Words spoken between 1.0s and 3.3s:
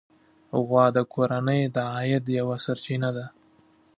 کورنۍ د عاید یوه سرچینه ده.